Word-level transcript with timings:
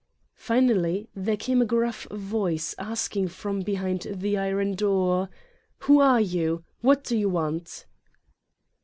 Finally 0.33 1.09
there 1.13 1.37
came 1.37 1.61
a 1.61 1.65
gruff 1.65 2.05
voice, 2.09 2.73
asking 2.79 3.27
from 3.27 3.61
behind 3.61 4.07
the 4.11 4.35
iron 4.35 4.73
door: 4.73 5.29
"Who 5.81 5.99
are 5.99 6.19
you? 6.19 6.63
What 6.81 7.03
do 7.03 7.15
you 7.15 7.29
want?" 7.29 7.85